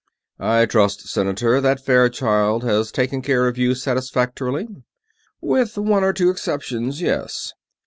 "I 0.39 0.65
trust, 0.65 1.07
Senator, 1.09 1.61
that 1.61 1.79
Fairchild 1.85 2.63
has 2.63 2.91
taken 2.91 3.21
care 3.21 3.47
of 3.47 3.59
you 3.59 3.75
satisfactorily?" 3.75 4.67
"With 5.41 5.77
one 5.77 6.03
or 6.03 6.11
two 6.11 6.31
exceptions, 6.31 7.01
yes." 7.01 7.53